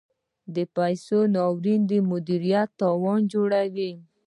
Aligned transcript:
د 0.55 0.57
پیسو 0.75 1.17
ناوړه 1.35 1.75
مدیریت 2.11 2.69
تاوان 2.81 3.19
جوړوي. 3.33 3.91